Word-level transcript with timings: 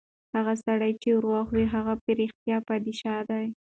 هغه 0.35 0.53
سړی 0.65 0.91
چې 1.01 1.09
روغ 1.23 1.45
وي، 1.55 1.65
هغه 1.75 1.93
په 2.03 2.09
رښتیا 2.19 2.57
پادشاه 2.67 3.21
دی. 3.29 3.45